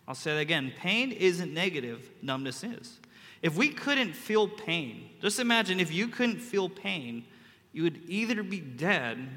[0.07, 2.99] I'll say that again pain isn't negative, numbness is.
[3.41, 7.25] If we couldn't feel pain, just imagine if you couldn't feel pain,
[7.73, 9.27] you would either be dead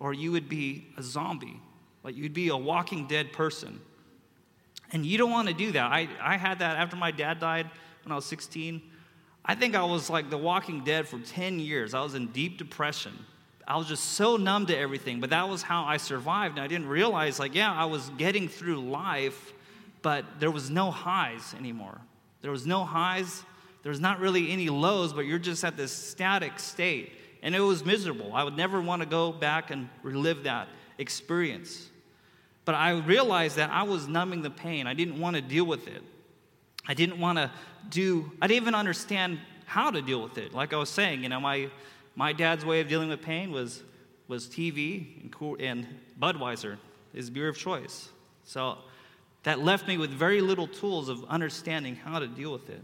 [0.00, 1.60] or you would be a zombie.
[2.02, 3.80] Like you'd be a walking dead person.
[4.92, 5.90] And you don't want to do that.
[5.90, 7.70] I, I had that after my dad died
[8.04, 8.82] when I was 16.
[9.44, 11.94] I think I was like the walking dead for 10 years.
[11.94, 13.12] I was in deep depression.
[13.66, 16.58] I was just so numb to everything, but that was how I survived.
[16.58, 19.53] And I didn't realize, like, yeah, I was getting through life,
[20.04, 21.98] but there was no highs anymore.
[22.42, 23.42] There was no highs.
[23.82, 27.12] There was not really any lows, but you're just at this static state.
[27.42, 28.34] And it was miserable.
[28.34, 31.88] I would never want to go back and relive that experience.
[32.66, 34.86] But I realized that I was numbing the pain.
[34.86, 36.02] I didn't want to deal with it.
[36.86, 37.50] I didn't want to
[37.88, 40.52] do, I didn't even understand how to deal with it.
[40.52, 41.70] Like I was saying, you know, my,
[42.14, 43.82] my dad's way of dealing with pain was,
[44.28, 45.86] was TV and, cool, and
[46.20, 46.76] Budweiser,
[47.14, 48.10] his beer of choice.
[48.44, 48.76] So
[49.44, 52.82] that left me with very little tools of understanding how to deal with it.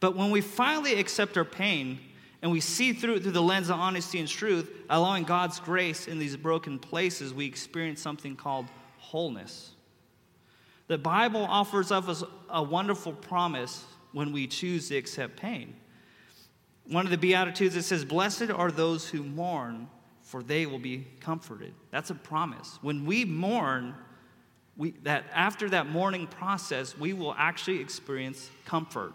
[0.00, 2.00] But when we finally accept our pain,
[2.42, 6.06] and we see through it through the lens of honesty and truth, allowing God's grace
[6.06, 8.66] in these broken places, we experience something called
[8.98, 9.72] wholeness.
[10.86, 15.74] The Bible offers us a wonderful promise when we choose to accept pain.
[16.88, 19.88] One of the Beatitudes it says, Blessed are those who mourn,
[20.22, 21.74] for they will be comforted.
[21.90, 22.78] That's a promise.
[22.82, 23.94] When we mourn,
[24.76, 29.12] we, that after that mourning process, we will actually experience comfort.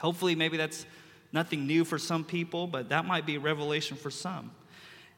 [0.00, 0.86] Hopefully, maybe that's
[1.32, 4.50] nothing new for some people, but that might be a revelation for some.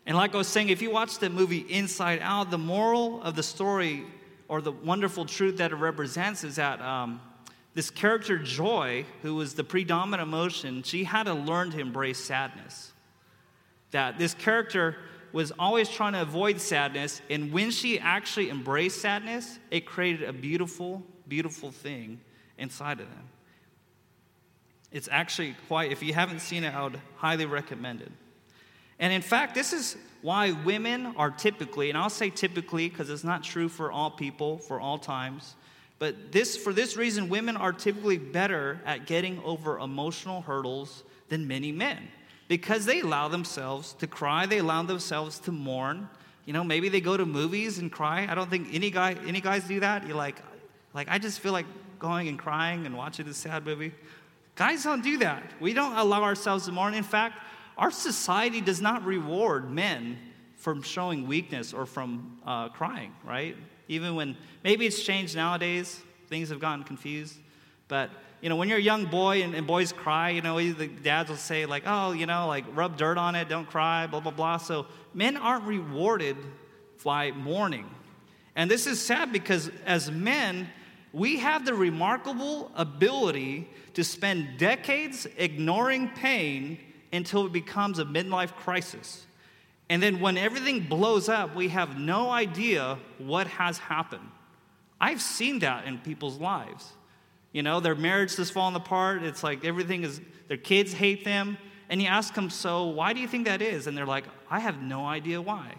[0.06, 3.36] And like I was saying, if you watch the movie Inside Out, the moral of
[3.36, 4.04] the story
[4.48, 7.20] or the wonderful truth that it represents is that um,
[7.74, 12.92] this character, Joy, who was the predominant emotion, she had to learn to embrace sadness.
[13.92, 14.96] That this character
[15.32, 20.32] was always trying to avoid sadness, and when she actually embraced sadness, it created a
[20.32, 22.20] beautiful, beautiful thing
[22.58, 23.28] inside of them.
[24.90, 28.12] It's actually quite, if you haven't seen it, I would highly recommend it.
[28.98, 33.24] And in fact, this is why women are typically, and I'll say typically because it's
[33.24, 35.56] not true for all people, for all times,
[35.98, 41.46] but this, for this reason, women are typically better at getting over emotional hurdles than
[41.46, 42.08] many men
[42.52, 46.06] because they allow themselves to cry, they allow themselves to mourn.
[46.44, 48.26] You know, maybe they go to movies and cry.
[48.28, 50.06] I don't think any guy, any guys do that.
[50.06, 50.36] You're like,
[50.92, 51.64] like I just feel like
[51.98, 53.94] going and crying and watching this sad movie.
[54.54, 55.42] Guys don't do that.
[55.60, 56.92] We don't allow ourselves to mourn.
[56.92, 57.38] In fact,
[57.78, 60.18] our society does not reward men
[60.56, 63.56] from showing weakness or from uh, crying, right?
[63.88, 67.38] Even when maybe it's changed nowadays, things have gotten confused.
[67.88, 68.10] But
[68.42, 71.30] you know, when you're a young boy and, and boys cry, you know, the dads
[71.30, 74.32] will say like, "Oh, you know, like rub dirt on it, don't cry," blah blah
[74.32, 74.56] blah.
[74.56, 76.36] So men aren't rewarded
[77.04, 77.88] by mourning,
[78.56, 80.68] and this is sad because as men,
[81.12, 86.78] we have the remarkable ability to spend decades ignoring pain
[87.12, 89.24] until it becomes a midlife crisis.
[89.88, 94.26] And then when everything blows up, we have no idea what has happened.
[95.00, 96.92] I've seen that in people's lives.
[97.52, 99.22] You know, their marriage is falling apart.
[99.22, 101.58] It's like everything is, their kids hate them.
[101.88, 103.86] And you ask them, so why do you think that is?
[103.86, 105.74] And they're like, I have no idea why.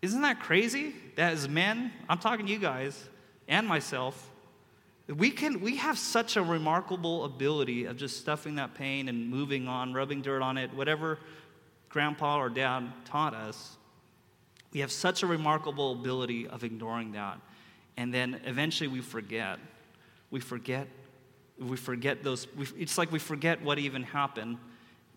[0.00, 0.94] Isn't that crazy?
[1.16, 3.08] That as men, I'm talking to you guys
[3.48, 4.30] and myself,
[5.08, 9.68] we can we have such a remarkable ability of just stuffing that pain and moving
[9.68, 11.18] on, rubbing dirt on it, whatever
[11.88, 13.76] grandpa or dad taught us.
[14.72, 17.38] We have such a remarkable ability of ignoring that.
[17.96, 19.58] And then eventually we forget.
[20.30, 20.86] We forget.
[21.58, 22.46] We forget those.
[22.56, 24.58] We, it's like we forget what even happened,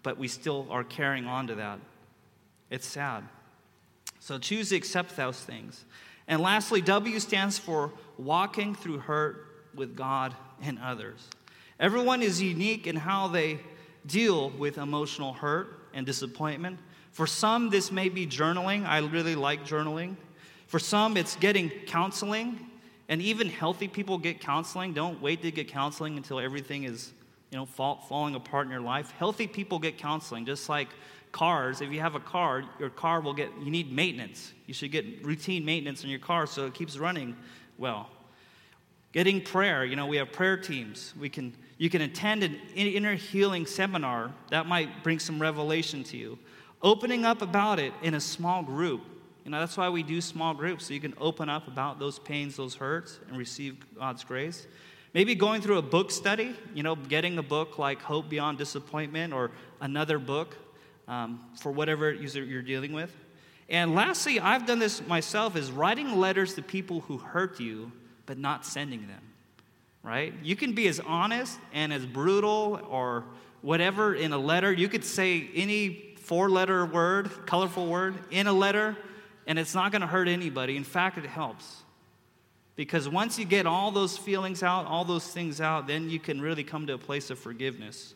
[0.04, 1.80] but we still are carrying on to that.
[2.70, 3.24] It's sad.
[4.20, 5.86] So choose to accept those things.
[6.28, 11.28] And lastly, W stands for walking through hurt with God and others.
[11.80, 13.60] Everyone is unique in how they
[14.06, 16.80] deal with emotional hurt and disappointment.
[17.12, 18.86] For some, this may be journaling.
[18.86, 20.16] I really like journaling.
[20.68, 22.69] For some, it's getting counseling.
[23.10, 24.94] And even healthy people get counseling.
[24.94, 27.12] Don't wait to get counseling until everything is,
[27.52, 29.12] you know, fall, falling apart in your life.
[29.18, 30.90] Healthy people get counseling, just like
[31.32, 31.82] cars.
[31.82, 34.54] If you have a car, your car will get, you need maintenance.
[34.68, 37.36] You should get routine maintenance on your car so it keeps running
[37.80, 38.10] well.
[39.12, 41.14] Getting prayer, you know, we have prayer teams.
[41.20, 46.18] We can, you can attend an inner healing seminar that might bring some revelation to
[46.18, 46.38] you.
[46.84, 49.02] Opening up about it in a small group.
[49.50, 52.20] You know, that's why we do small groups, so you can open up about those
[52.20, 54.68] pains, those hurts, and receive God's grace.
[55.16, 59.34] Maybe going through a book study, you know, getting a book like Hope Beyond Disappointment
[59.34, 59.50] or
[59.82, 60.56] another book
[61.08, 63.12] um, for whatever you're dealing with.
[63.70, 67.92] And lastly, I've done this myself, is writing letters to people who hurt you
[68.28, 69.24] but not sending them,
[70.04, 70.32] right?
[70.44, 73.24] You can be as honest and as brutal or
[73.64, 74.72] whatever in a letter.
[74.72, 78.96] You could say any four letter word, colorful word, in a letter,
[79.50, 80.78] and it's not going to hurt anybody.
[80.78, 81.82] In fact, it helps.
[82.76, 86.40] Because once you get all those feelings out, all those things out, then you can
[86.40, 88.14] really come to a place of forgiveness.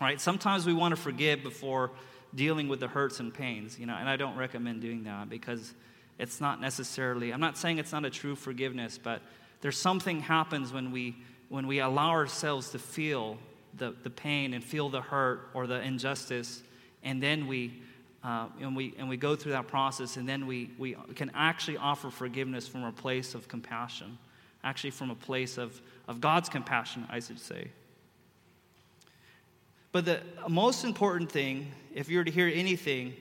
[0.00, 0.20] Right?
[0.20, 1.92] Sometimes we want to forgive before
[2.34, 5.74] dealing with the hurts and pains, you know, and I don't recommend doing that because
[6.18, 9.22] it's not necessarily, I'm not saying it's not a true forgiveness, but
[9.60, 11.14] there's something happens when we,
[11.50, 13.38] when we allow ourselves to feel
[13.78, 16.64] the, the pain and feel the hurt or the injustice,
[17.04, 17.80] and then we,
[18.24, 21.76] uh, and, we, and we go through that process, and then we, we can actually
[21.76, 24.16] offer forgiveness from a place of compassion,
[24.62, 27.68] actually from a place of, of God's compassion, I should say.
[29.90, 33.14] But the most important thing, if you're to hear anything,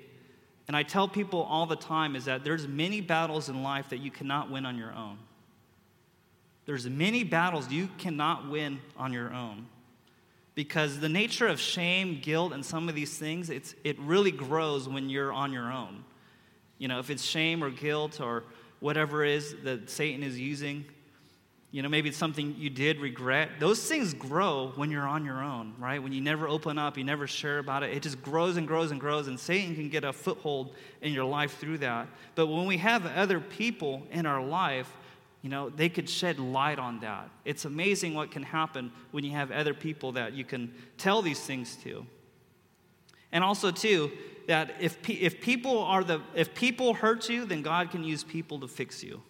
[0.67, 3.99] and I tell people all the time is that there's many battles in life that
[3.99, 5.17] you cannot win on your own.
[6.65, 9.65] There's many battles you cannot win on your own.
[10.61, 14.87] Because the nature of shame, guilt, and some of these things, it's, it really grows
[14.87, 16.03] when you're on your own.
[16.77, 18.43] You know, if it's shame or guilt or
[18.79, 20.85] whatever it is that Satan is using,
[21.71, 23.49] you know, maybe it's something you did regret.
[23.59, 25.97] Those things grow when you're on your own, right?
[25.97, 27.97] When you never open up, you never share about it.
[27.97, 31.25] It just grows and grows and grows, and Satan can get a foothold in your
[31.25, 32.07] life through that.
[32.35, 34.95] But when we have other people in our life,
[35.41, 37.29] you know, they could shed light on that.
[37.45, 41.39] It's amazing what can happen when you have other people that you can tell these
[41.39, 42.05] things to.
[43.31, 44.11] And also, too,
[44.47, 48.59] that if, if people are the if people hurt you, then God can use people
[48.59, 49.21] to fix you.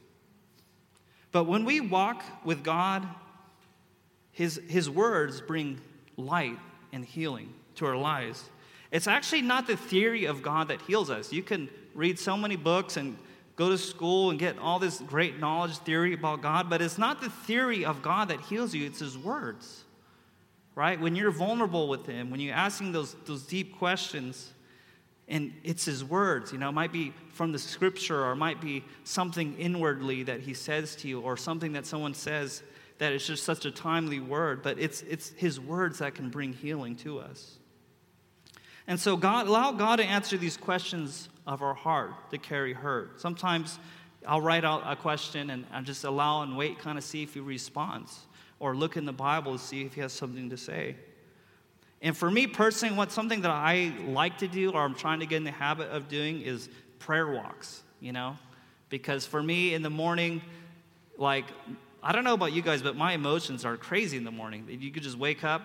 [1.31, 3.07] But when we walk with God,
[4.31, 5.79] his, his words bring
[6.17, 6.57] light
[6.91, 8.49] and healing to our lives.
[8.91, 11.31] It's actually not the theory of God that heals us.
[11.31, 13.17] You can read so many books and
[13.55, 17.21] go to school and get all this great knowledge theory about God, but it's not
[17.21, 19.83] the theory of God that heals you, it's His words.
[20.73, 20.99] Right?
[20.99, 24.53] When you're vulnerable with Him, when you're asking those, those deep questions,
[25.31, 28.61] and it's his words you know it might be from the scripture or it might
[28.61, 32.61] be something inwardly that he says to you or something that someone says
[32.97, 36.53] that is just such a timely word but it's it's his words that can bring
[36.53, 37.57] healing to us
[38.87, 43.19] and so god allow god to answer these questions of our heart to carry hurt
[43.19, 43.79] sometimes
[44.27, 47.33] i'll write out a question and i just allow and wait kind of see if
[47.33, 48.21] he responds
[48.59, 50.95] or look in the bible to see if he has something to say
[52.01, 55.25] and for me personally, what something that I like to do or I'm trying to
[55.25, 58.37] get in the habit of doing is prayer walks, you know?
[58.89, 60.41] Because for me in the morning,
[61.17, 61.45] like,
[62.01, 64.65] I don't know about you guys, but my emotions are crazy in the morning.
[64.67, 65.61] You could just wake up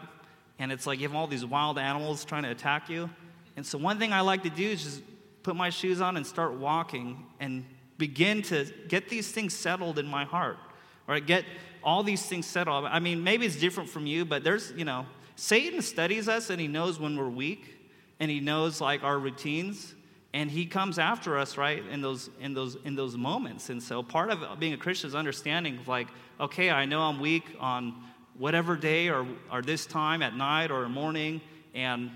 [0.59, 3.09] and it's like you have all these wild animals trying to attack you.
[3.57, 5.03] And so one thing I like to do is just
[5.47, 7.65] put my shoes on and start walking and
[7.99, 10.59] begin to get these things settled in my heart.
[11.07, 11.45] Or get
[11.85, 12.85] all these things settled.
[12.85, 16.61] I mean, maybe it's different from you, but there's, you know, Satan studies us and
[16.61, 17.79] he knows when we're weak
[18.19, 19.95] and he knows like our routines
[20.35, 24.03] and he comes after us right in those in those in those moments and so
[24.03, 26.09] part of being a christian is understanding like
[26.41, 27.95] okay i know i'm weak on
[28.37, 31.41] whatever day or, or this time at night or morning
[31.75, 32.11] and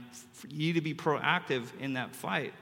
[0.49, 2.53] you need to be proactive in that fight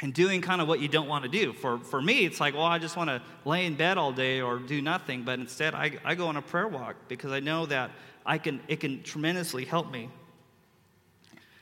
[0.00, 1.52] and doing kind of what you don't want to do.
[1.52, 4.40] For, for me, it's like, well, I just want to lay in bed all day
[4.40, 5.22] or do nothing.
[5.22, 7.90] But instead, I, I go on a prayer walk because I know that
[8.26, 10.08] I can, it can tremendously help me.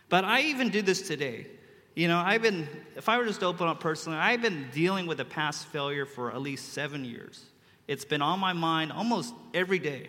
[0.09, 1.47] But I even do this today.
[1.95, 5.07] You know, I've been, if I were just to open up personally, I've been dealing
[5.07, 7.45] with a past failure for at least seven years.
[7.87, 10.09] It's been on my mind almost every day.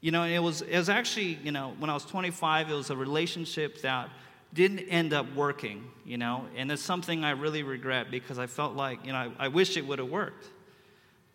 [0.00, 2.90] You know, it was, it was actually, you know, when I was 25, it was
[2.90, 4.08] a relationship that
[4.54, 8.74] didn't end up working, you know, and it's something I really regret because I felt
[8.74, 10.46] like, you know, I, I wish it would have worked.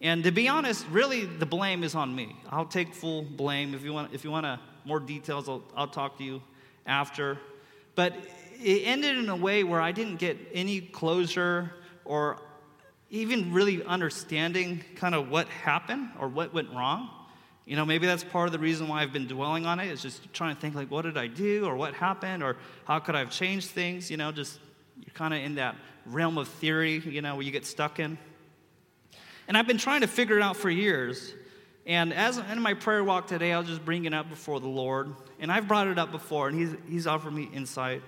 [0.02, 2.36] And to be honest, really the blame is on me.
[2.50, 3.76] I'll take full blame.
[3.76, 6.42] If you want, if you want more details, I'll, I'll talk to you
[6.86, 7.38] after.
[7.96, 8.16] But
[8.62, 11.74] it ended in a way where I didn't get any closure
[12.06, 12.40] or
[13.10, 17.10] even really understanding kind of what happened or what went wrong.
[17.70, 19.92] You know, maybe that's part of the reason why I've been dwelling on it.
[19.92, 22.98] is just trying to think, like, what did I do, or what happened, or how
[22.98, 24.10] could I have changed things?
[24.10, 24.60] You know, just
[24.98, 25.76] you're kind of in that
[26.08, 28.18] realm of theory, you know, where you get stuck in.
[29.48, 31.32] And I've been trying to figure it out for years.
[31.86, 34.68] And as in my prayer walk today, I was just bringing it up before the
[34.68, 35.14] Lord.
[35.40, 38.02] And I've brought it up before, and He's, he's offered me insight.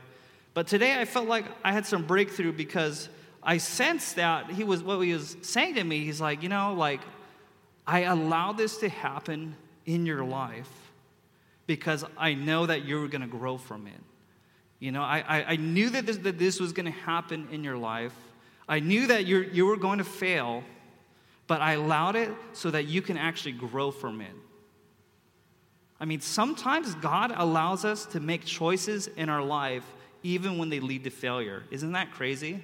[0.56, 3.10] But today I felt like I had some breakthrough because
[3.44, 6.74] I sensed that He was, what He was saying to me, He's like, you know,
[6.74, 7.02] like,
[7.86, 9.56] I allow this to happen
[9.86, 10.70] in your life
[11.68, 14.02] because I know that you're going to grow from it.
[14.80, 17.64] You know, I, I, I knew that this, that this was going to happen in
[17.64, 18.14] your life.
[18.68, 20.64] I knew that you you were going to fail,
[21.48, 24.34] but I allowed it so that you can actually grow from it.
[26.00, 29.86] I mean, sometimes God allows us to make choices in our life
[30.24, 31.64] even when they lead to failure.
[31.70, 32.64] Isn't that crazy?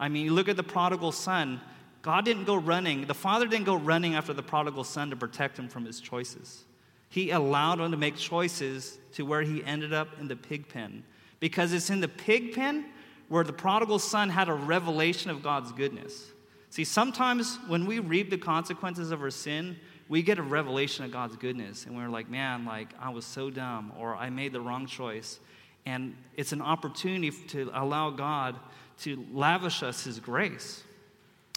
[0.00, 1.60] I mean, you look at the prodigal son.
[2.06, 5.58] God didn't go running, the father didn't go running after the prodigal son to protect
[5.58, 6.62] him from his choices.
[7.08, 11.02] He allowed him to make choices to where he ended up in the pig pen.
[11.40, 12.84] Because it's in the pig pen
[13.28, 16.30] where the prodigal son had a revelation of God's goodness.
[16.70, 19.76] See, sometimes when we reap the consequences of our sin,
[20.08, 21.86] we get a revelation of God's goodness.
[21.86, 25.40] And we're like, man, like, I was so dumb, or I made the wrong choice.
[25.84, 28.54] And it's an opportunity to allow God
[29.00, 30.84] to lavish us His grace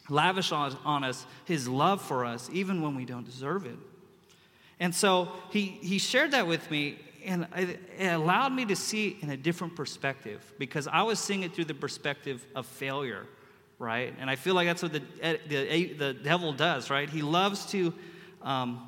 [0.10, 3.78] lavish on, on us his love for us, even when we don't deserve it.
[4.80, 9.18] And so he, he shared that with me, and it, it allowed me to see
[9.22, 13.26] in a different perspective because I was seeing it through the perspective of failure,
[13.78, 14.14] right?
[14.20, 15.04] And I feel like that's what the,
[15.48, 17.10] the, the devil does, right?
[17.10, 17.94] He loves to.
[18.42, 18.86] Um,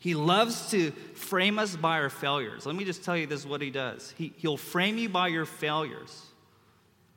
[0.00, 2.64] he loves to frame us by our failures.
[2.64, 4.14] Let me just tell you this is what he does.
[4.16, 6.29] He, he'll frame you by your failures.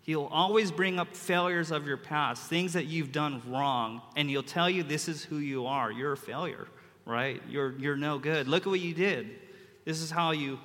[0.04, 4.44] He'll always bring up failures of your past, things that you've done wrong, and he'll
[4.44, 5.92] tell you this is who you are.
[5.92, 6.68] You're a failure,
[7.06, 7.42] right?
[7.50, 8.50] You're, you're no good.
[8.50, 9.30] Look at what you did.
[9.86, 10.60] This is how you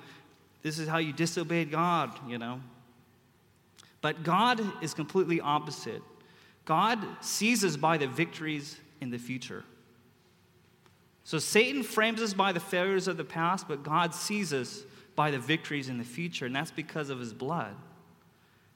[0.61, 2.59] this is how you disobeyed God, you know.
[4.01, 6.01] But God is completely opposite.
[6.65, 9.63] God sees us by the victories in the future.
[11.23, 14.83] So Satan frames us by the failures of the past, but God sees us
[15.15, 17.75] by the victories in the future, and that's because of his blood.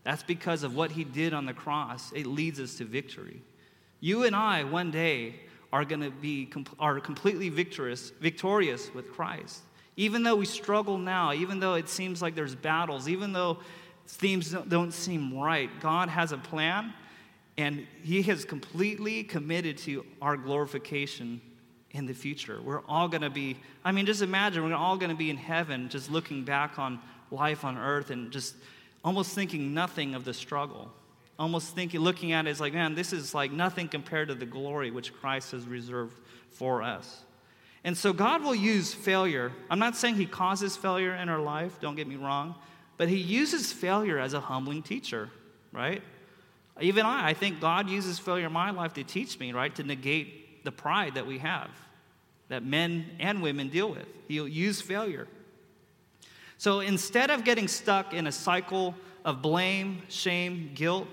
[0.04, 2.12] That's because of what he did on the cross.
[2.12, 3.42] It leads us to victory.
[4.00, 5.36] You and I, one day,
[5.72, 9.62] are going to be are completely victorious, victorious with Christ.
[9.96, 13.60] Even though we struggle now, even though it seems like there's battles, even though
[14.08, 16.94] things don't seem right, God has a plan,
[17.58, 21.42] and He has completely committed to our glorification
[21.92, 22.60] in the future.
[22.62, 25.38] We're all going to be, I mean, just imagine, we're all going to be in
[25.38, 27.00] heaven just looking back on
[27.32, 28.56] life on earth and just
[29.04, 30.92] almost thinking nothing of the struggle.
[31.38, 34.46] Almost thinking, looking at it as like, man, this is like nothing compared to the
[34.46, 36.16] glory which Christ has reserved
[36.52, 37.24] for us.
[37.84, 39.52] And so God will use failure.
[39.70, 42.56] I'm not saying He causes failure in our life, don't get me wrong,
[42.98, 45.30] but He uses failure as a humbling teacher,
[45.72, 46.02] right?
[46.80, 49.74] Even I, I think God uses failure in my life to teach me, right?
[49.76, 51.70] To negate the pride that we have,
[52.48, 54.06] that men and women deal with.
[54.28, 55.28] He'll use failure.
[56.64, 58.96] So instead of getting stuck in a cycle
[59.26, 61.10] of blame, shame, guilt,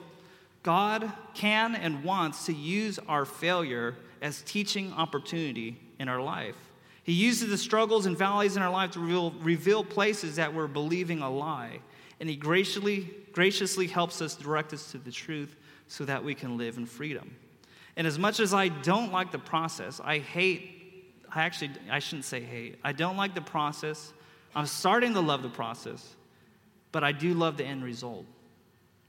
[0.62, 6.54] God can and wants to use our failure as teaching opportunity in our life.
[7.02, 10.68] He uses the struggles and valleys in our life to reveal, reveal places that we're
[10.68, 11.80] believing a lie.
[12.20, 15.56] And He graciously, graciously helps us direct us to the truth
[15.88, 17.34] so that we can live in freedom.
[17.96, 22.26] And as much as I don't like the process, I hate, I actually, I shouldn't
[22.26, 24.12] say hate, I don't like the process
[24.54, 26.16] I'm starting to love the process,
[26.92, 28.26] but I do love the end result.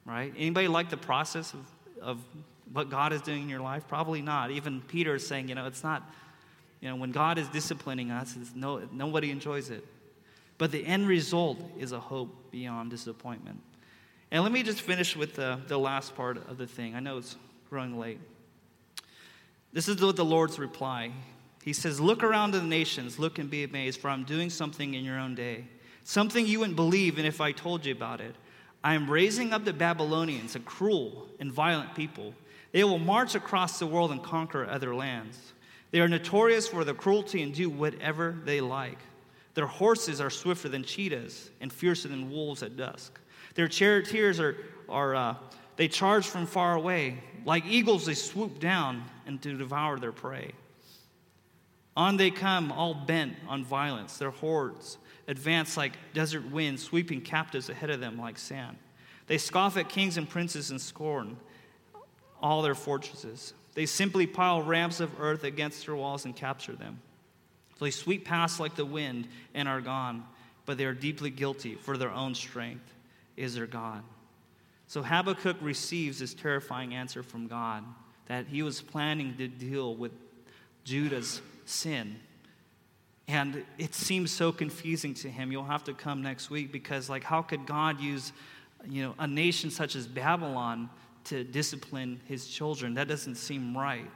[0.05, 0.33] Right?
[0.35, 1.59] Anybody like the process of,
[2.01, 2.19] of
[2.71, 3.87] what God is doing in your life?
[3.87, 4.51] Probably not.
[4.51, 6.09] Even Peter is saying, you know, it's not,
[6.79, 9.85] you know, when God is disciplining us, no, nobody enjoys it.
[10.57, 13.61] But the end result is a hope beyond disappointment.
[14.31, 16.95] And let me just finish with the, the last part of the thing.
[16.95, 17.35] I know it's
[17.69, 18.19] growing late.
[19.73, 21.11] This is what the Lord's reply.
[21.64, 24.93] He says, Look around to the nations, look and be amazed, for I'm doing something
[24.93, 25.66] in your own day.
[26.03, 28.36] Something you wouldn't believe in if I told you about it.
[28.84, 32.34] I am raising up the Babylonians, a cruel and violent people.
[32.72, 35.53] They will march across the world and conquer other lands.
[35.91, 38.97] They are notorious for their cruelty and do whatever they like.
[39.53, 43.20] Their horses are swifter than cheetahs and fiercer than wolves at dusk.
[43.53, 44.55] Their charioteers are,
[44.88, 45.36] are uh,
[45.76, 47.22] they charge from far away.
[47.45, 50.53] Like eagles, they swoop down and to devour their prey.
[51.95, 54.17] On they come, all bent on violence.
[54.17, 58.77] Their hordes advance like desert winds, sweeping captives ahead of them like sand.
[59.27, 61.37] They scoff at kings and princes and scorn
[62.41, 63.53] all their fortresses.
[63.73, 66.99] They simply pile ramps of earth against their walls and capture them.
[67.77, 70.25] So they sweep past like the wind and are gone,
[70.65, 72.93] but they are deeply guilty, for their own strength
[73.37, 74.03] is their God.
[74.87, 77.83] So Habakkuk receives this terrifying answer from God
[78.25, 80.11] that he was planning to deal with
[80.83, 81.41] Judah's
[81.72, 82.19] sin.
[83.28, 85.51] And it seems so confusing to him.
[85.51, 88.34] You'll have to come next week because, like, how could God use,
[88.89, 90.89] you know, a nation such as Babylon
[91.26, 92.95] to discipline his children.
[92.95, 94.09] That doesn't seem right.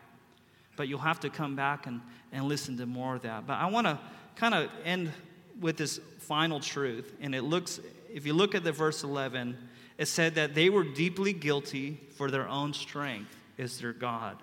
[0.75, 2.01] But you'll have to come back and,
[2.31, 3.47] and listen to more of that.
[3.47, 3.99] But I want to
[4.35, 5.11] kind of end
[5.59, 7.13] with this final truth.
[7.21, 7.79] And it looks,
[8.13, 9.57] if you look at the verse 11,
[9.97, 14.37] it said that they were deeply guilty for their own strength is their God.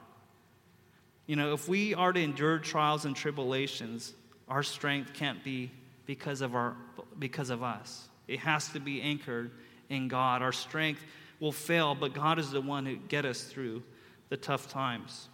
[1.33, 4.13] You know, if we are to endure trials and tribulations,
[4.51, 5.71] our strength can't be
[6.05, 6.77] because of our
[7.19, 8.07] because of us.
[8.29, 9.51] It has to be anchored
[9.89, 10.43] in God.
[10.43, 11.03] Our strength
[11.41, 13.83] will fail, but God is the one who get us through
[14.29, 15.31] the tough times.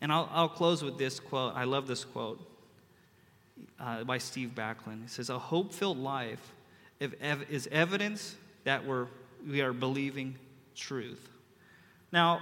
[0.00, 1.56] And I'll, I'll close with this quote.
[1.56, 2.40] I love this quote
[3.80, 5.02] uh, by Steve Backlund.
[5.02, 6.52] He says, A hope filled life
[7.00, 9.08] is evidence that we're,
[9.44, 10.36] we are believing
[10.76, 11.28] truth.
[12.12, 12.40] Now,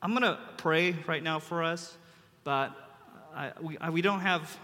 [0.00, 1.96] I'm going to pray right now for us,
[2.44, 2.72] but
[3.34, 4.58] I, we, I, we don't have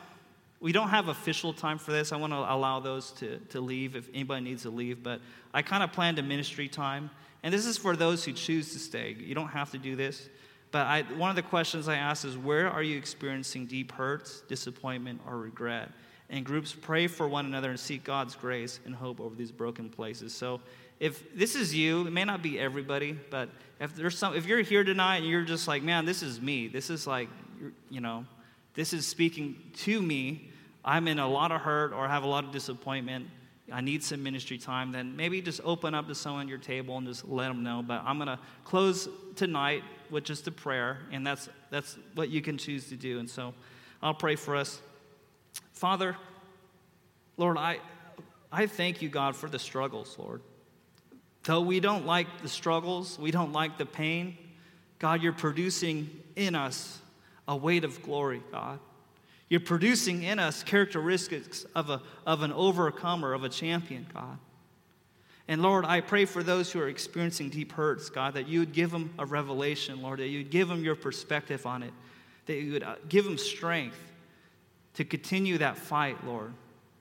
[0.60, 2.10] we don't have official time for this.
[2.10, 5.20] I want to allow those to, to leave if anybody needs to leave, but
[5.52, 7.10] I kind of planned a ministry time.
[7.42, 9.14] And this is for those who choose to stay.
[9.18, 10.26] You don't have to do this.
[10.70, 14.40] But I, one of the questions I ask is where are you experiencing deep hurts,
[14.48, 15.90] disappointment, or regret?
[16.30, 19.90] And groups pray for one another and seek God's grace and hope over these broken
[19.90, 20.32] places.
[20.32, 20.62] So
[21.00, 23.48] if this is you, it may not be everybody, but
[23.80, 26.68] if there's some, if you're here tonight and you're just like, man, this is me.
[26.68, 27.28] This is like,
[27.90, 28.24] you know,
[28.74, 30.50] this is speaking to me
[30.84, 33.28] I'm in a lot of hurt or have a lot of disappointment,
[33.72, 36.98] I need some ministry time, then maybe just open up to someone at your table
[36.98, 37.82] and just let them know.
[37.82, 42.58] But I'm to close tonight with just a prayer, and that's, that's what you can
[42.58, 43.18] choose to do.
[43.18, 43.54] And so
[44.02, 44.82] I'll pray for us.
[45.72, 46.16] Father,
[47.38, 47.78] Lord, I,
[48.52, 50.42] I thank you, God, for the struggles, Lord.
[51.44, 54.36] Though we don't like the struggles, we don't like the pain,
[54.98, 56.98] God, you're producing in us
[57.46, 58.78] a weight of glory, God.
[59.48, 64.38] You're producing in us characteristics of, a, of an overcomer, of a champion, God.
[65.46, 68.72] And Lord, I pray for those who are experiencing deep hurts, God, that you would
[68.72, 71.92] give them a revelation, Lord, that you would give them your perspective on it,
[72.46, 73.98] that you would uh, give them strength
[74.94, 76.54] to continue that fight, Lord.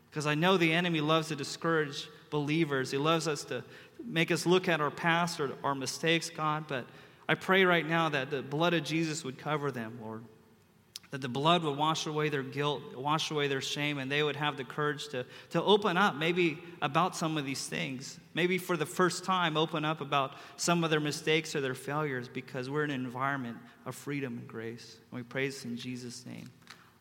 [0.09, 3.63] Because I know the enemy loves to discourage believers, he loves us to
[4.03, 6.65] make us look at our past or our mistakes, God.
[6.67, 6.85] But
[7.27, 10.23] I pray right now that the blood of Jesus would cover them, Lord
[11.13, 14.35] that the blood would wash away their guilt, wash away their shame, and they would
[14.35, 18.19] have the courage to, to open up maybe about some of these things.
[18.33, 22.27] Maybe for the first time, open up about some of their mistakes or their failures
[22.27, 24.97] because we're in an environment of freedom and grace.
[25.11, 26.49] And we praise in Jesus' name.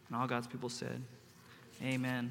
[0.08, 1.00] And all God's people said,
[1.82, 2.30] Amen.